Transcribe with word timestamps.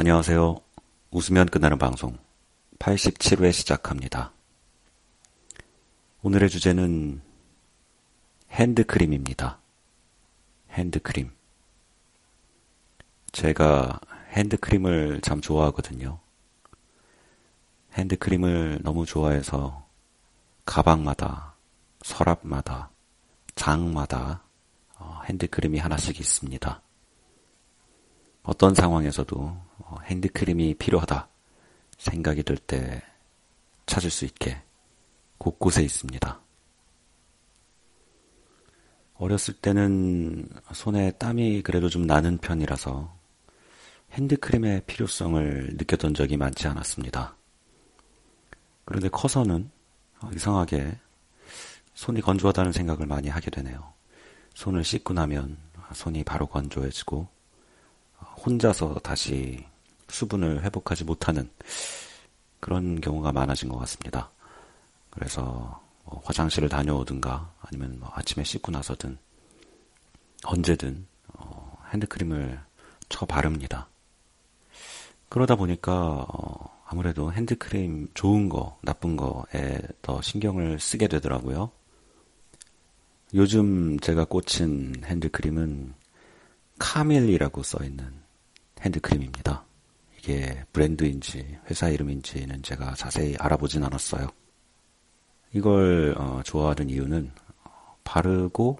안녕하세요. 0.00 0.60
웃으면 1.10 1.46
끝나는 1.46 1.76
방송 1.76 2.16
87회 2.78 3.52
시작합니다. 3.52 4.30
오늘의 6.22 6.50
주제는 6.50 7.20
핸드크림입니다. 8.52 9.58
핸드크림. 10.70 11.32
제가 13.32 13.98
핸드크림을 14.34 15.20
참 15.20 15.40
좋아하거든요. 15.40 16.20
핸드크림을 17.94 18.78
너무 18.84 19.04
좋아해서 19.04 19.84
가방마다, 20.64 21.56
서랍마다, 22.04 22.90
장마다 23.56 24.44
어, 24.94 25.22
핸드크림이 25.24 25.80
하나씩 25.80 26.20
있습니다. 26.20 26.82
어떤 28.42 28.74
상황에서도 28.74 29.36
어, 29.78 29.96
핸드크림이 30.04 30.74
필요하다 30.74 31.28
생각이 31.98 32.42
들 32.42 32.56
때 32.56 33.02
찾을 33.88 34.10
수 34.10 34.24
있게 34.26 34.62
곳곳에 35.38 35.82
있습니다. 35.82 36.40
어렸을 39.14 39.54
때는 39.54 40.48
손에 40.72 41.10
땀이 41.12 41.62
그래도 41.62 41.88
좀 41.88 42.06
나는 42.06 42.38
편이라서 42.38 43.16
핸드크림의 44.12 44.82
필요성을 44.86 45.70
느꼈던 45.78 46.14
적이 46.14 46.36
많지 46.36 46.68
않았습니다. 46.68 47.34
그런데 48.84 49.08
커서는 49.08 49.70
이상하게 50.34 50.96
손이 51.94 52.20
건조하다는 52.20 52.72
생각을 52.72 53.06
많이 53.06 53.28
하게 53.28 53.50
되네요. 53.50 53.92
손을 54.54 54.84
씻고 54.84 55.14
나면 55.14 55.56
손이 55.94 56.24
바로 56.24 56.46
건조해지고 56.46 57.26
혼자서 58.48 58.94
다시 59.02 59.62
수분을 60.08 60.64
회복하지 60.64 61.04
못하는 61.04 61.50
그런 62.60 62.98
경우가 62.98 63.30
많아진 63.30 63.68
것 63.68 63.76
같습니다. 63.80 64.30
그래서 65.10 65.82
뭐 66.04 66.22
화장실을 66.24 66.70
다녀오든가 66.70 67.52
아니면 67.60 67.98
뭐 68.00 68.10
아침에 68.14 68.42
씻고 68.44 68.72
나서든 68.72 69.18
언제든 70.44 71.06
어, 71.34 71.76
핸드크림을 71.92 72.58
쳐 73.10 73.26
바릅니다. 73.26 73.86
그러다 75.28 75.54
보니까 75.54 76.24
어, 76.26 76.82
아무래도 76.86 77.30
핸드크림 77.30 78.08
좋은 78.14 78.48
거, 78.48 78.78
나쁜 78.80 79.16
거에 79.16 79.78
더 80.00 80.22
신경을 80.22 80.80
쓰게 80.80 81.08
되더라고요. 81.08 81.70
요즘 83.34 84.00
제가 84.00 84.24
꽂힌 84.24 84.94
핸드크림은 85.04 85.92
카밀이라고 86.78 87.62
써 87.62 87.84
있는 87.84 88.26
핸드크림입니다. 88.82 89.64
이게 90.18 90.64
브랜드인지 90.72 91.58
회사 91.70 91.88
이름인지는 91.88 92.62
제가 92.62 92.94
자세히 92.94 93.36
알아보진 93.38 93.84
않았어요. 93.84 94.28
이걸 95.52 96.14
어, 96.18 96.42
좋아하는 96.44 96.90
이유는 96.90 97.30
어, 97.64 97.96
바르고 98.04 98.78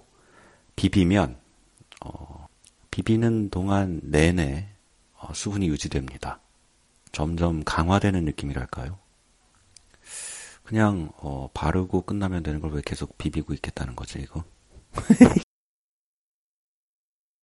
비비면 0.75 1.37
어, 2.05 2.47
비비는 2.91 3.49
동안 3.49 3.99
내내 4.03 4.69
어, 5.17 5.33
수분이 5.33 5.67
유지됩니다. 5.67 6.39
점점 7.11 7.63
강화되는 7.63 8.23
느낌이랄까요? 8.25 8.99
그냥 10.63 11.11
어, 11.17 11.49
바르고 11.53 12.03
끝나면 12.03 12.43
되는 12.43 12.59
걸 12.61 12.71
왜 12.71 12.81
계속 12.85 13.17
비비고 13.17 13.53
있겠다는 13.55 13.95
거지 13.95 14.19
이거? 14.19 14.43